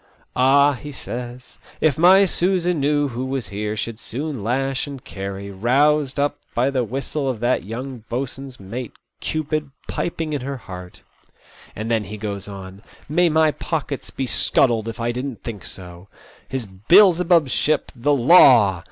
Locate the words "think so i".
15.43-16.15